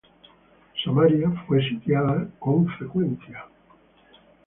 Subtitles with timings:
[0.83, 3.45] Samaria fue sitiada con frecuencia.